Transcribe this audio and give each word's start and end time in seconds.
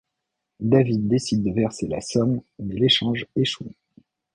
David 0.61 1.07
décide 1.07 1.43
de 1.43 1.51
verser 1.51 1.87
la 1.87 2.01
somme, 2.01 2.41
mais 2.57 2.73
l'échange 2.73 3.27
échoue. 3.35 3.69